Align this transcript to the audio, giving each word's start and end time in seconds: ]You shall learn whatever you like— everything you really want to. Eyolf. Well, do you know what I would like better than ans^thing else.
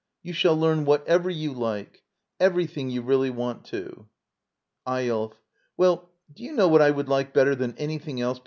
]You 0.23 0.33
shall 0.33 0.55
learn 0.57 0.85
whatever 0.85 1.29
you 1.29 1.53
like— 1.53 2.01
everything 2.47 2.89
you 2.89 3.03
really 3.03 3.29
want 3.29 3.65
to. 3.65 4.07
Eyolf. 4.87 5.33
Well, 5.77 6.09
do 6.33 6.41
you 6.41 6.53
know 6.53 6.67
what 6.69 6.81
I 6.81 6.89
would 6.89 7.07
like 7.07 7.35
better 7.35 7.53
than 7.53 7.73
ans^thing 7.73 8.19
else. 8.19 8.39